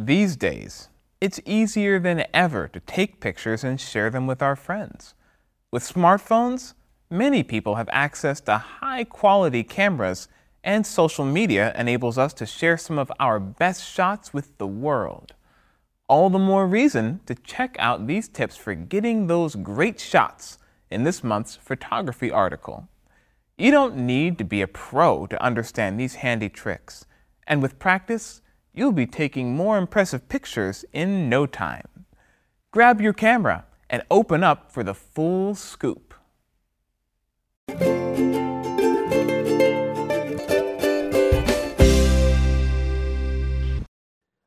These 0.00 0.36
days, 0.36 0.90
it's 1.20 1.40
easier 1.44 1.98
than 1.98 2.24
ever 2.32 2.68
to 2.68 2.78
take 2.78 3.18
pictures 3.18 3.64
and 3.64 3.80
share 3.80 4.10
them 4.10 4.28
with 4.28 4.40
our 4.40 4.54
friends. 4.54 5.16
With 5.72 5.82
smartphones, 5.82 6.74
many 7.10 7.42
people 7.42 7.74
have 7.74 7.88
access 7.90 8.40
to 8.42 8.58
high 8.58 9.02
quality 9.02 9.64
cameras, 9.64 10.28
and 10.62 10.86
social 10.86 11.24
media 11.24 11.74
enables 11.76 12.16
us 12.16 12.32
to 12.34 12.46
share 12.46 12.78
some 12.78 12.96
of 12.96 13.10
our 13.18 13.40
best 13.40 13.82
shots 13.92 14.32
with 14.32 14.56
the 14.58 14.68
world. 14.68 15.32
All 16.08 16.30
the 16.30 16.38
more 16.38 16.68
reason 16.68 17.18
to 17.26 17.34
check 17.34 17.74
out 17.80 18.06
these 18.06 18.28
tips 18.28 18.54
for 18.54 18.76
getting 18.76 19.26
those 19.26 19.56
great 19.56 19.98
shots 19.98 20.58
in 20.92 21.02
this 21.02 21.24
month's 21.24 21.56
photography 21.56 22.30
article. 22.30 22.88
You 23.56 23.72
don't 23.72 23.96
need 23.96 24.38
to 24.38 24.44
be 24.44 24.62
a 24.62 24.68
pro 24.68 25.26
to 25.26 25.42
understand 25.42 25.98
these 25.98 26.14
handy 26.22 26.48
tricks, 26.48 27.04
and 27.48 27.60
with 27.60 27.80
practice, 27.80 28.42
you'll 28.78 28.92
be 28.92 29.06
taking 29.06 29.56
more 29.56 29.76
impressive 29.76 30.28
pictures 30.28 30.84
in 30.92 31.28
no 31.28 31.46
time. 31.46 32.06
Grab 32.70 33.00
your 33.00 33.12
camera 33.12 33.64
and 33.90 34.04
open 34.08 34.44
up 34.44 34.70
for 34.70 34.84
the 34.84 34.94
full 34.94 35.56
scoop. 35.56 36.14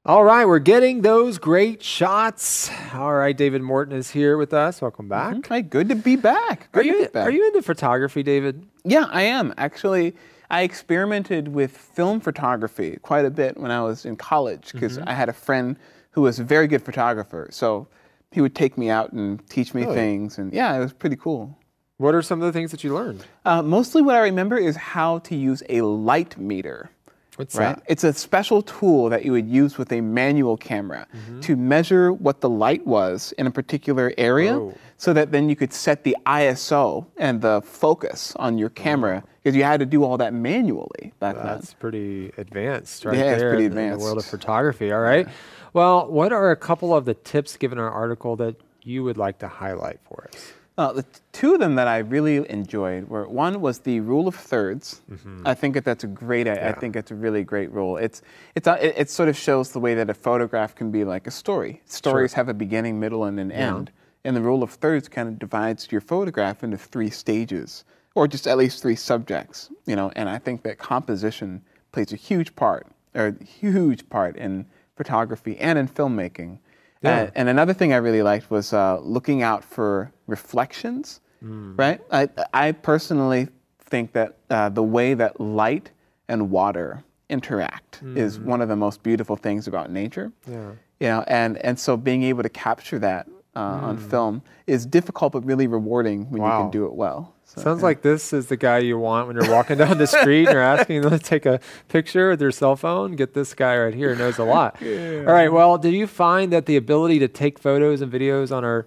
All 0.03 0.23
right, 0.23 0.45
we're 0.45 0.59
getting 0.59 1.01
those 1.01 1.37
great 1.37 1.83
shots. 1.83 2.71
All 2.93 3.13
right, 3.13 3.35
David 3.35 3.61
Morton 3.61 3.95
is 3.95 4.11
here 4.11 4.37
with 4.37 4.53
us. 4.53 4.81
Welcome 4.81 5.09
mm-hmm. 5.09 5.41
back. 5.41 5.51
Okay, 5.51 5.61
good 5.61 5.89
to 5.89 5.95
be 5.95 6.15
back. 6.15 6.71
Good 6.71 6.79
Are 6.79 6.83
to 6.83 6.89
you 6.89 6.99
be 7.05 7.07
back. 7.11 7.27
are 7.27 7.31
you 7.31 7.47
into 7.47 7.61
photography, 7.61 8.23
David? 8.23 8.65
Yeah, 8.83 9.07
I 9.11 9.23
am. 9.23 9.53
Actually, 9.57 10.15
I 10.51 10.63
experimented 10.63 11.47
with 11.47 11.71
film 11.75 12.19
photography 12.19 12.97
quite 13.01 13.23
a 13.25 13.29
bit 13.31 13.57
when 13.57 13.71
I 13.71 13.81
was 13.81 14.05
in 14.05 14.17
college 14.17 14.73
because 14.73 14.97
I 14.97 15.13
had 15.13 15.29
a 15.29 15.33
friend 15.33 15.77
who 16.11 16.21
was 16.23 16.39
a 16.39 16.43
very 16.43 16.67
good 16.67 16.81
photographer. 16.83 17.47
So 17.51 17.87
he 18.31 18.41
would 18.41 18.53
take 18.53 18.77
me 18.77 18.89
out 18.89 19.13
and 19.13 19.39
teach 19.49 19.73
me 19.73 19.83
Really? 19.83 19.95
things. 19.95 20.37
And 20.37 20.51
yeah, 20.53 20.75
it 20.75 20.79
was 20.79 20.91
pretty 20.91 21.15
cool. 21.15 21.57
What 21.97 22.13
are 22.15 22.21
some 22.21 22.41
of 22.41 22.45
the 22.45 22.51
things 22.51 22.71
that 22.71 22.83
you 22.83 22.93
learned? 22.93 23.23
Uh, 23.45 23.61
mostly 23.61 24.01
what 24.01 24.15
I 24.15 24.19
remember 24.23 24.57
is 24.57 24.75
how 24.75 25.19
to 25.19 25.35
use 25.37 25.63
a 25.69 25.81
light 25.83 26.37
meter. 26.37 26.89
What's 27.37 27.55
Right? 27.55 27.75
that? 27.77 27.83
It's 27.87 28.03
a 28.03 28.11
special 28.11 28.61
tool 28.61 29.07
that 29.09 29.23
you 29.23 29.31
would 29.31 29.47
use 29.47 29.77
with 29.77 29.93
a 29.93 30.01
manual 30.01 30.57
camera 30.57 31.07
to 31.41 31.55
measure 31.55 32.11
what 32.11 32.41
the 32.41 32.49
light 32.49 32.85
was 32.85 33.33
in 33.37 33.47
a 33.47 33.51
particular 33.51 34.11
area 34.17 34.53
Oh. 34.57 34.73
so 34.97 35.13
that 35.13 35.31
then 35.31 35.47
you 35.47 35.55
could 35.55 35.71
set 35.71 36.03
the 36.03 36.17
ISO 36.25 37.05
and 37.17 37.39
the 37.41 37.61
focus 37.63 38.33
on 38.35 38.57
your 38.57 38.69
camera 38.69 39.23
because 39.43 39.55
you 39.55 39.63
had 39.63 39.79
to 39.79 39.85
do 39.85 40.03
all 40.03 40.17
that 40.17 40.33
manually 40.33 41.13
back 41.19 41.35
then. 41.35 41.45
That's 41.45 41.73
pretty 41.73 42.31
advanced, 42.37 43.05
right 43.05 43.17
Yeah, 43.17 43.31
it's 43.31 43.41
there 43.41 43.49
pretty 43.51 43.65
in 43.65 43.75
the- 43.75 43.81
in 43.81 43.91
the 43.93 43.97
world 43.99 44.17
of 44.17 44.25
photography. 44.25 44.91
All 44.91 45.01
right. 45.01 45.27
Well, 45.73 46.07
what 46.11 46.31
are 46.33 46.51
a 46.51 46.55
couple 46.55 46.93
of 46.95 47.05
the 47.05 47.13
tips 47.13 47.57
given 47.57 47.77
in 47.77 47.83
our 47.83 47.89
article 47.91 48.35
that 48.37 48.55
you 48.83 49.03
would 49.03 49.17
like 49.17 49.39
to 49.39 49.47
highlight 49.47 49.99
for 50.03 50.27
us? 50.33 50.53
Uh, 50.77 50.93
the 50.93 51.05
two 51.31 51.53
of 51.53 51.59
them 51.59 51.75
that 51.75 51.87
I 51.87 51.99
really 51.99 52.49
enjoyed 52.49 53.07
were 53.09 53.27
one 53.27 53.61
was 53.61 53.79
the 53.79 53.99
rule 53.99 54.27
of 54.27 54.35
3rds 54.35 55.01
I 55.45 55.53
think 55.53 55.73
that 55.75 55.83
that's 55.85 56.03
a 56.03 56.07
great. 56.07 56.47
I, 56.47 56.53
I 56.53 56.55
Mm-hmm. 56.55 56.79
Think 56.79 56.95
it's 56.95 57.11
a 57.11 57.15
really 57.15 57.43
great 57.43 57.71
rule. 57.71 57.97
It's 57.97 58.21
it's 58.55 58.67
a, 58.67 58.83
it, 58.85 58.93
it 58.97 59.09
sort 59.09 59.27
of 59.29 59.37
shows 59.37 59.71
the 59.71 59.79
way 59.79 59.93
that 59.95 60.09
a 60.09 60.13
photograph 60.13 60.73
can 60.75 60.89
be 60.91 61.03
like 61.03 61.27
a 61.27 61.31
story. 61.31 61.81
Stories 61.85 62.33
have 62.33 62.47
a 62.49 62.53
beginning, 62.53 62.99
middle, 62.99 63.25
and 63.25 63.39
an 63.39 63.51
end. 63.51 63.91
And 64.23 64.35
the 64.35 64.41
rule 64.41 64.63
of 64.63 64.71
thirds 64.71 65.07
kind 65.09 65.27
of 65.27 65.39
divides 65.39 65.91
your 65.91 66.01
photograph 66.01 66.63
into 66.63 66.77
three 66.77 67.09
stages, 67.09 67.83
or 68.15 68.27
just 68.27 68.47
at 68.47 68.57
least 68.57 68.81
three 68.81 68.95
subjects. 68.95 69.69
You 69.85 69.95
know, 69.95 70.11
and 70.15 70.29
I 70.29 70.37
think 70.37 70.63
that 70.63 70.77
composition 70.77 71.61
plays 71.91 72.11
a 72.13 72.15
huge 72.15 72.55
part, 72.55 72.87
or 73.15 73.35
a 73.39 73.43
huge 73.43 74.07
part 74.09 74.37
in 74.37 74.65
photography 74.95 75.57
and 75.57 75.77
in 75.79 75.87
filmmaking. 75.87 76.59
Yeah. 77.01 77.23
Uh, 77.23 77.31
and 77.35 77.49
another 77.49 77.73
thing 77.73 77.93
I 77.93 77.97
really 77.97 78.21
liked 78.21 78.51
was 78.51 78.73
uh, 78.73 78.99
looking 78.99 79.41
out 79.41 79.63
for 79.63 80.11
reflections, 80.27 81.19
Mm. 81.43 81.75
right? 81.75 81.99
I, 82.11 82.29
I 82.53 82.71
personally 82.71 83.47
think 83.79 84.13
that 84.13 84.37
uh, 84.51 84.69
the 84.69 84.83
way 84.83 85.15
that 85.15 85.41
light 85.41 85.89
and 86.27 86.51
water 86.51 87.03
interact 87.29 87.99
is 88.15 88.39
one 88.39 88.61
of 88.61 88.69
the 88.69 88.75
most 88.75 89.01
beautiful 89.01 89.35
things 89.35 89.67
about 89.67 89.89
nature. 89.89 90.31
Mm. 90.47 90.51
Yeah. 90.53 90.71
You 90.99 91.07
know, 91.07 91.23
and, 91.27 91.57
and 91.65 91.79
so 91.79 91.97
being 91.97 92.21
able 92.21 92.43
to 92.43 92.49
capture 92.49 92.99
that 92.99 93.27
uh, 93.55 93.59
on 93.59 93.97
film 93.97 94.41
is 94.65 94.85
difficult 94.85 95.33
but 95.33 95.45
really 95.45 95.67
rewarding 95.67 96.29
when 96.31 96.41
you 96.41 96.47
Mm. 96.47 96.61
Can 96.61 96.71
do 96.71 96.85
it 96.85 96.93
well. 96.93 97.33
So, 97.43 97.61
Sounds 97.61 97.79
yeah. 97.81 97.85
like 97.87 98.01
this 98.01 98.31
is 98.31 98.47
the 98.47 98.55
guy 98.55 98.77
you 98.77 98.97
want 98.97 99.27
when 99.27 99.35
you're 99.35 99.51
walking 99.51 99.77
down 99.77 99.97
the 99.97 100.07
street 100.07 100.45
and 100.47 100.53
you're 100.53 100.61
asking 100.61 101.01
them 101.01 101.11
to 101.11 101.19
take 101.19 101.45
a 101.45 101.59
picture 101.89 102.29
with 102.29 102.39
their 102.39 102.51
cell 102.51 102.77
phone. 102.77 103.17
Get 103.17 103.33
this 103.33 103.53
guy 103.53 103.77
right 103.77 103.93
here 103.93 104.15
knows 104.15 104.37
a 104.37 104.45
lot. 104.45 104.77
All 104.81 105.33
right. 105.33 105.51
Well, 105.51 105.77
do 105.77 105.89
you 105.89 106.07
find 106.07 106.53
that 106.53 106.65
the 106.65 106.77
ability 106.77 107.19
to 107.19 107.27
take 107.27 107.59
photos 107.59 107.99
and 107.99 108.09
videos 108.09 108.55
on 108.55 108.63
our 108.63 108.85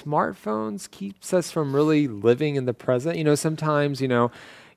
smartphones 0.00 0.90
keeps 0.90 1.32
us 1.34 1.50
from 1.50 1.74
really 1.74 2.06
living 2.06 2.56
in 2.56 2.64
the 2.64 2.74
present? 2.74 3.16
You 3.18 3.24
know, 3.24 3.34
sometimes, 3.34 4.00
you 4.00 4.08
know, 4.08 4.30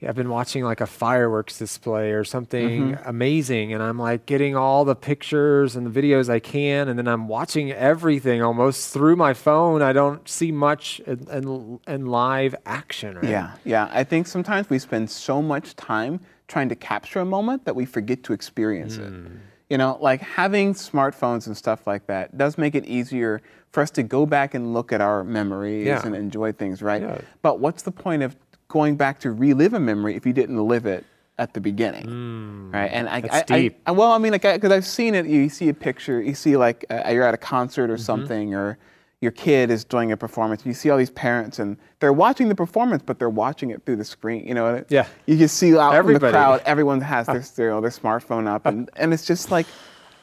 I've 0.08 0.16
been 0.16 0.30
watching 0.30 0.64
like 0.64 0.80
a 0.80 0.86
fireworks 0.88 1.60
display 1.60 2.12
or 2.12 2.24
something 2.24 2.98
amazing, 3.04 3.74
and 3.74 3.84
I'm 3.84 4.00
like 4.00 4.26
getting 4.26 4.56
all 4.56 4.86
the 4.86 4.96
pictures 4.96 5.76
and 5.76 5.86
the 5.86 6.02
videos 6.02 6.30
I 6.30 6.40
can, 6.40 6.88
and 6.88 6.98
then 6.98 7.08
I'm 7.08 7.28
watching 7.28 7.72
everything 7.74 8.42
almost 8.42 8.94
through 8.94 9.18
my 9.18 9.34
phone. 9.34 9.82
I 9.82 9.92
don't 9.92 10.28
see 10.30 10.54
much 10.54 11.02
in, 11.02 11.28
in, 11.30 11.80
in 11.86 12.06
live 12.06 12.56
action, 12.66 13.16
right? 13.18 13.26
Yeah, 13.26 13.52
yeah. 13.66 13.90
I 13.92 14.06
think 14.06 14.28
sometimes 14.28 14.70
we 14.70 14.80
spend 14.80 15.10
so 15.12 15.42
much 15.42 15.76
time 15.76 16.22
trying 16.48 16.70
to 16.70 16.76
capture 16.76 17.20
a 17.20 17.26
moment 17.26 17.66
that 17.66 17.76
we 17.76 17.86
forget 17.86 18.24
to 18.24 18.34
experience 18.34 18.96
it. 18.98 19.10
Hmm. 19.10 19.28
You 19.70 19.78
know, 19.78 19.98
like 20.02 20.22
having 20.22 20.74
smartphones 20.74 21.46
and 21.46 21.56
stuff 21.56 21.86
like 21.86 22.08
that 22.08 22.38
does 22.38 22.58
make 22.58 22.74
it 22.74 22.86
easier 22.86 23.42
for 23.72 23.82
us 23.84 23.92
to 23.92 24.02
go 24.04 24.26
back 24.26 24.56
and 24.56 24.74
look 24.74 24.92
at 24.92 25.00
our 25.02 25.24
memories 25.24 25.86
Yeah. 25.86 26.02
and 26.04 26.16
enjoy 26.16 26.54
things, 26.54 26.82
right? 26.82 27.02
Yeah. 27.04 27.20
But 27.44 27.60
what's 27.60 27.84
the 27.84 27.92
point 27.92 28.24
of 28.24 28.36
going 28.70 28.96
back 28.96 29.20
to 29.20 29.32
relive 29.32 29.74
a 29.74 29.80
memory 29.80 30.16
if 30.16 30.26
you 30.26 30.32
didn't 30.34 30.66
live 30.66 30.86
it 30.86 31.06
at 31.38 31.54
the 31.54 31.60
beginning, 31.62 32.70
right? 32.72 32.88
And 32.88 33.08
I, 33.10 33.18
I, 33.32 33.44
I-. 33.50 33.76
I- 33.88 33.92
well, 33.92 34.12
I 34.12 34.18
mean, 34.18 34.32
like, 34.32 34.42
because 34.44 34.72
I've 34.72 34.86
seen 34.86 35.16
it. 35.16 35.26
You 35.26 35.50
see 35.50 35.70
a 35.70 35.74
picture, 35.74 36.22
you 36.22 36.34
see 36.36 36.56
like 36.58 36.86
uh, 36.90 37.10
you're 37.12 37.24
at 37.24 37.34
a 37.34 37.38
concert 37.38 37.90
or 37.90 37.94
Mm-hmm. 37.96 38.04
something, 38.04 38.56
or 38.56 38.78
your 39.22 39.32
kid 39.32 39.70
is 39.72 39.84
doing 39.84 40.12
a 40.12 40.18
performance. 40.18 40.66
You 40.66 40.74
see 40.74 40.90
all 40.90 40.98
these 40.98 41.10
parents, 41.10 41.60
and 41.60 41.78
they're 42.00 42.14
watching 42.14 42.48
the 42.50 42.56
performance, 42.56 43.04
but 43.06 43.20
they're 43.20 43.30
watching 43.30 43.70
it 43.72 43.86
through 43.86 43.98
the 43.98 44.06
screen. 44.06 44.48
You 44.48 44.54
know, 44.54 44.84
Yeah. 44.90 45.08
You 45.26 45.38
just 45.38 45.58
see 45.58 45.76
out 45.78 45.88
in 45.90 45.92
the 45.94 45.98
Everybody. 45.98 46.32
crowd, 46.32 46.62
everyone 46.66 47.02
has 47.02 47.26
their, 47.34 47.40
their, 47.40 47.82
their 47.82 47.90
smartphone 47.90 48.48
up, 48.48 48.66
and, 48.66 48.90
and 48.98 49.14
it's 49.14 49.26
just 49.26 49.50
like, 49.52 49.66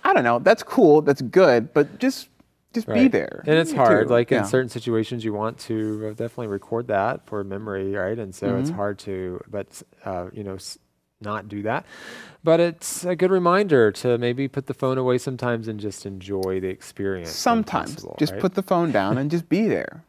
I 0.04 0.12
don't 0.12 0.24
know. 0.24 0.38
That's 0.38 0.62
cool. 0.62 1.00
That's 1.02 1.20
good, 1.22 1.72
but 1.74 1.98
just 1.98 2.28
just 2.74 2.86
be 2.88 3.08
there. 3.08 3.42
And 3.46 3.58
it's 3.58 3.70
too. 3.70 3.76
hard. 3.76 4.10
Like 4.10 4.30
Yeah. 4.30 4.38
in 4.40 4.44
certain 4.44 4.68
situations, 4.68 5.24
you 5.24 5.32
want 5.32 5.58
to 5.60 6.08
uh, 6.08 6.10
definitely 6.10 6.48
record 6.48 6.88
that 6.88 7.26
for 7.26 7.42
memory, 7.44 7.92
right? 7.94 8.18
And 8.18 8.34
so 8.34 8.48
Mm-hmm. 8.48 8.60
it's 8.60 8.70
hard 8.70 8.98
to, 9.00 9.40
but 9.48 9.82
uh, 10.04 10.26
you 10.32 10.44
know, 10.44 10.54
s- 10.54 10.78
not 11.20 11.48
do 11.48 11.62
that. 11.62 11.86
But 12.44 12.60
it's 12.60 13.04
a 13.04 13.16
good 13.16 13.30
reminder 13.30 13.90
to 13.90 14.18
maybe 14.18 14.46
put 14.46 14.66
the 14.66 14.74
phone 14.74 14.98
away 14.98 15.18
sometimes 15.18 15.66
and 15.66 15.80
just 15.80 16.06
enjoy 16.06 16.60
the 16.60 16.68
experience. 16.68 17.30
Sometimes 17.30 17.94
possible, 17.94 18.16
just 18.18 18.34
right? 18.34 18.40
put 18.40 18.54
the 18.54 18.62
phone 18.62 18.92
down 18.92 19.18
and 19.18 19.30
just 19.30 19.48
be 19.48 19.66
there. 19.66 20.04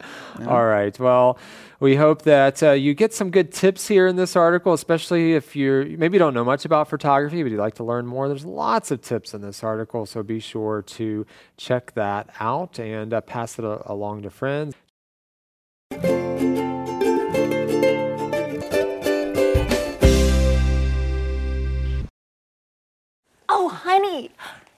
All 0.45 0.66
right. 0.66 0.97
Well, 1.00 1.40
we 1.79 1.95
hope 1.95 2.23
that 2.23 2.62
uh, 2.62 2.72
you 2.72 2.94
get 2.94 3.13
some 3.13 3.31
good 3.31 3.51
tips 3.51 3.88
here 3.88 4.06
in 4.07 4.18
this 4.18 4.35
article, 4.35 4.73
especially 4.73 5.34
if 5.34 5.56
you're 5.56 5.85
maybe 5.85 6.16
you 6.16 6.19
don't 6.19 6.34
know 6.34 6.45
much 6.45 6.66
about 6.66 6.90
photography, 6.90 7.41
but 7.41 7.51
you'd 7.51 7.59
like 7.59 7.75
to 7.75 7.84
learn 7.84 8.06
more. 8.06 8.28
There's 8.28 8.45
lots 8.45 8.91
of 8.91 9.01
tips 9.01 9.34
in 9.34 9.41
this 9.41 9.63
article, 9.63 10.06
so 10.06 10.22
be 10.22 10.39
sure 10.39 10.84
to 10.84 11.25
check 11.56 11.94
that 11.95 12.29
out 12.39 12.79
and 12.79 13.13
uh, 13.13 13.22
pass 13.22 13.57
it 13.57 13.66
a- 13.66 13.81
along 13.91 14.24
to 14.24 14.29
friends. 14.29 14.75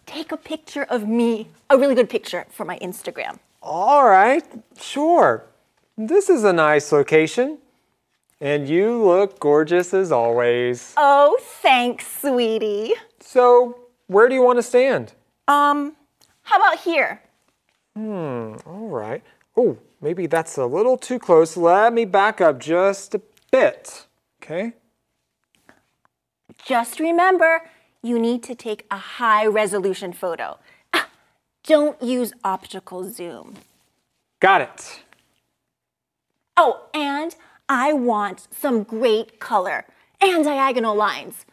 Take 0.05 0.31
a 0.31 0.37
picture 0.37 0.83
of 0.89 1.07
me, 1.07 1.49
a 1.69 1.77
really 1.77 1.95
good 1.95 2.09
picture 2.09 2.45
for 2.49 2.65
my 2.65 2.79
Instagram. 2.79 3.39
All 3.61 4.05
right, 4.05 4.43
sure. 4.79 5.45
This 5.97 6.29
is 6.29 6.43
a 6.43 6.53
nice 6.53 6.91
location, 6.91 7.57
and 8.41 8.67
you 8.67 9.03
look 9.03 9.39
gorgeous 9.39 9.93
as 9.93 10.11
always. 10.11 10.93
Oh, 10.97 11.37
thanks, 11.61 12.05
sweetie. 12.21 12.93
So, 13.19 13.79
where 14.07 14.27
do 14.29 14.35
you 14.35 14.41
want 14.41 14.57
to 14.57 14.63
stand? 14.63 15.13
Um, 15.47 15.95
how 16.43 16.57
about 16.57 16.79
here? 16.79 17.21
Hmm, 17.95 18.55
all 18.65 18.87
right. 18.87 19.21
Oh, 19.55 19.77
maybe 20.01 20.25
that's 20.25 20.57
a 20.57 20.65
little 20.65 20.97
too 20.97 21.19
close. 21.19 21.57
Let 21.57 21.93
me 21.93 22.05
back 22.05 22.41
up 22.41 22.59
just 22.59 23.13
a 23.15 23.21
bit. 23.51 24.07
Okay. 24.41 24.73
Just 26.65 26.99
remember, 26.99 27.61
you 28.01 28.19
need 28.19 28.43
to 28.43 28.55
take 28.55 28.85
a 28.89 28.97
high 28.97 29.45
resolution 29.45 30.13
photo. 30.13 30.57
Ah, 30.93 31.09
don't 31.63 32.01
use 32.01 32.33
optical 32.43 33.03
zoom. 33.11 33.55
Got 34.39 34.61
it. 34.61 35.01
Oh, 36.55 36.85
and 36.93 37.35
I 37.67 37.93
want 37.93 38.47
some 38.51 38.83
great 38.83 39.39
color 39.39 39.85
and 40.21 40.43
diagonal 40.43 40.95
lines. 40.95 41.45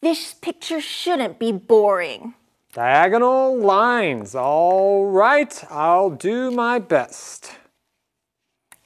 This 0.00 0.34
picture 0.34 0.80
shouldn't 0.80 1.38
be 1.38 1.52
boring. 1.52 2.34
Diagonal 2.72 3.56
lines. 3.56 4.34
All 4.34 5.06
right, 5.06 5.64
I'll 5.70 6.10
do 6.10 6.50
my 6.50 6.78
best. 6.78 7.52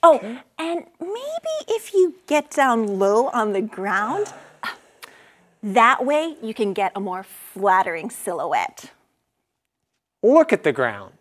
Oh, 0.02 0.20
and 0.58 0.86
maybe 1.00 1.56
if 1.66 1.92
you 1.92 2.14
get 2.26 2.50
down 2.50 2.98
low 2.98 3.28
on 3.28 3.52
the 3.52 3.62
ground, 3.62 4.32
that 5.62 6.04
way 6.04 6.36
you 6.42 6.54
can 6.54 6.72
get 6.72 6.92
a 6.94 7.00
more 7.00 7.22
flattering 7.22 8.10
silhouette. 8.10 8.92
Look 10.22 10.52
at 10.52 10.62
the 10.62 10.72
ground. 10.72 11.14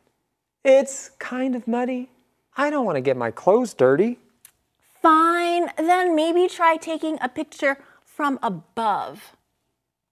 It's 0.63 1.11
kind 1.19 1.55
of 1.55 1.67
muddy. 1.67 2.09
I 2.55 2.69
don't 2.69 2.85
want 2.85 2.95
to 2.95 3.01
get 3.01 3.15
my 3.15 3.31
clothes 3.31 3.73
dirty. 3.73 4.19
Fine, 5.01 5.69
then 5.77 6.15
maybe 6.15 6.47
try 6.47 6.75
taking 6.75 7.17
a 7.21 7.29
picture 7.29 7.77
from 8.03 8.39
above. 8.41 9.35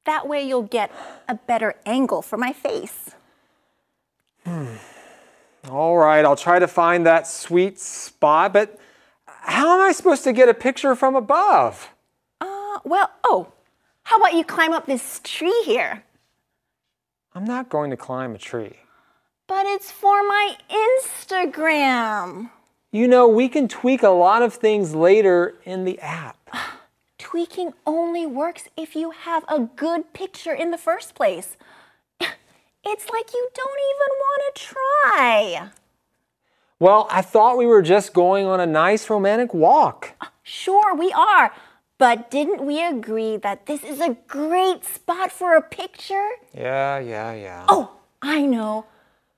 That 0.05 0.27
way 0.27 0.47
you'll 0.47 0.61
get 0.61 0.91
a 1.27 1.35
better 1.35 1.75
angle 1.85 2.21
for 2.21 2.37
my 2.37 2.53
face. 2.53 3.15
Hmm. 4.45 4.75
All 5.69 5.97
right, 5.97 6.23
I'll 6.23 6.35
try 6.35 6.59
to 6.59 6.67
find 6.67 7.05
that 7.07 7.27
sweet 7.27 7.79
spot, 7.79 8.53
but 8.53 8.79
how 9.25 9.75
am 9.75 9.81
I 9.81 9.91
supposed 9.91 10.23
to 10.25 10.33
get 10.33 10.47
a 10.47 10.53
picture 10.53 10.95
from 10.95 11.15
above? 11.15 11.89
Uh, 12.39 12.79
well, 12.83 13.09
oh, 13.23 13.51
how 14.05 14.17
about 14.17 14.35
you 14.35 14.43
climb 14.43 14.71
up 14.71 14.85
this 14.85 15.19
tree 15.23 15.63
here? 15.65 16.03
I'm 17.33 17.43
not 17.43 17.69
going 17.69 17.89
to 17.89 17.97
climb 17.97 18.35
a 18.35 18.37
tree. 18.37 18.77
But 19.47 19.65
it's 19.65 19.91
for 19.91 20.23
my 20.23 20.55
Instagram. 20.69 22.51
You 22.91 23.07
know, 23.07 23.27
we 23.27 23.49
can 23.49 23.67
tweak 23.67 24.03
a 24.03 24.09
lot 24.09 24.43
of 24.43 24.53
things 24.53 24.93
later 24.93 25.55
in 25.65 25.85
the 25.85 25.99
app. 25.99 26.37
Tweaking 27.17 27.73
only 27.85 28.27
works 28.27 28.69
if 28.77 28.95
you 28.95 29.09
have 29.09 29.43
a 29.49 29.59
good 29.59 30.13
picture 30.13 30.53
in 30.53 30.71
the 30.71 30.77
first 30.77 31.15
place. 31.15 31.57
It's 32.87 33.09
like 33.09 33.33
you 33.33 33.49
don't 33.55 33.79
even 33.95 34.11
want 34.19 34.55
to 34.55 34.61
try. 34.63 35.69
Well, 36.77 37.07
I 37.09 37.23
thought 37.23 37.57
we 37.57 37.65
were 37.65 37.81
just 37.81 38.13
going 38.13 38.45
on 38.45 38.59
a 38.59 38.67
nice 38.67 39.09
romantic 39.09 39.55
walk. 39.55 40.13
Ah, 40.21 40.31
sure, 40.43 40.93
we 40.93 41.11
are. 41.11 41.51
But 41.97 42.29
didn't 42.29 42.65
we 42.65 42.83
agree 42.85 43.37
that 43.37 43.67
this 43.67 43.83
is 43.83 44.01
a 44.01 44.17
great 44.27 44.83
spot 44.83 45.31
for 45.31 45.55
a 45.55 45.61
picture? 45.61 46.29
Yeah, 46.53 46.99
yeah, 46.99 47.33
yeah. 47.33 47.65
Oh, 47.69 47.91
I 48.21 48.45
know. 48.45 48.85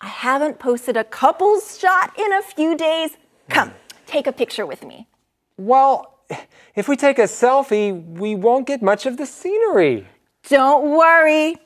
I 0.02 0.08
haven't 0.08 0.58
posted 0.58 0.98
a 0.98 1.04
couples 1.04 1.80
shot 1.80 2.18
in 2.18 2.34
a 2.34 2.42
few 2.42 2.76
days. 2.76 3.12
Come, 3.50 3.74
take 4.08 4.26
a 4.26 4.32
picture 4.32 4.66
with 4.66 4.84
me. 4.84 5.08
Well, 5.58 6.20
if 6.76 6.88
we 6.88 6.96
take 6.96 7.20
a 7.20 7.24
selfie, 7.24 8.04
we 8.18 8.36
won't 8.36 8.66
get 8.66 8.82
much 8.82 9.06
of 9.06 9.18
the 9.18 9.26
scenery. 9.26 10.08
Don't 10.50 10.92
worry. 10.92 11.58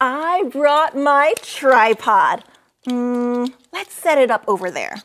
I 0.00 0.44
brought 0.50 0.96
my 0.96 1.34
tripod. 1.42 2.44
Hmm, 2.86 3.46
let's 3.72 3.92
set 3.92 4.18
it 4.18 4.30
up 4.30 4.44
over 4.48 4.70
there. 4.70 4.96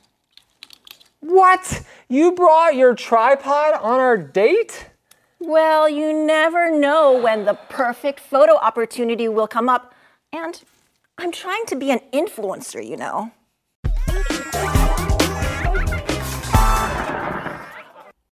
What? 1.19 1.83
You 2.07 2.31
brought 2.31 2.75
your 2.75 2.95
tripod 2.95 3.74
on 3.75 4.00
our 4.00 4.18
date? 4.18 4.89
Well, 5.47 5.88
you 5.88 6.12
never 6.12 6.71
know 6.75 7.21
when 7.21 7.45
the 7.45 7.53
perfect 7.53 8.19
photo 8.19 8.56
opportunity 8.56 9.27
will 9.27 9.47
come 9.47 9.69
up. 9.69 9.94
And 10.33 10.59
I'm 11.19 11.31
trying 11.31 11.68
to 11.68 11.75
be 11.75 11.92
an 11.92 12.00
influencer, 12.12 12.83
you 12.83 12.97
know. 12.97 13.31